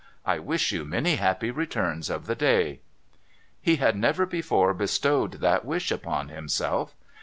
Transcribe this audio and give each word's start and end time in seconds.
I 0.25 0.39
wish 0.39 0.71
you 0.71 0.83
many 0.83 1.17
happy 1.17 1.51
returns 1.51 2.09
of 2.09 2.25
the 2.25 2.33
day.' 2.33 2.79
He 3.61 3.75
had 3.75 3.95
never 3.95 4.25
before 4.25 4.73
bestowed 4.73 5.33
that 5.33 5.63
wish 5.63 5.91
upon 5.91 6.29
himself. 6.29 6.95